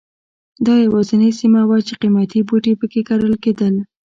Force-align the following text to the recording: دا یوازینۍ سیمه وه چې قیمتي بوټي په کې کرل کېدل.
دا 0.65 0.73
یوازینۍ 0.85 1.31
سیمه 1.39 1.61
وه 1.67 1.77
چې 1.87 1.93
قیمتي 2.01 2.39
بوټي 2.47 2.73
په 2.79 2.85
کې 2.91 3.01
کرل 3.09 3.33
کېدل. 3.43 3.73